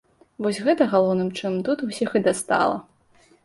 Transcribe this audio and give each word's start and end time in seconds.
Вось 0.45 0.59
гэта, 0.67 0.87
галоўным 0.93 1.29
чынам, 1.37 1.61
тут 1.69 1.87
усіх 1.91 2.09
і 2.21 2.25
дастала. 2.29 2.77